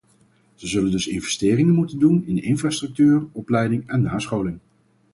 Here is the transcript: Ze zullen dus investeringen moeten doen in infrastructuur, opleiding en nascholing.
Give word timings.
Ze 0.55 0.67
zullen 0.67 0.91
dus 0.91 1.07
investeringen 1.07 1.73
moeten 1.73 1.99
doen 1.99 2.25
in 2.25 2.43
infrastructuur, 2.43 3.27
opleiding 3.33 3.87
en 3.89 4.01
nascholing. 4.01 4.59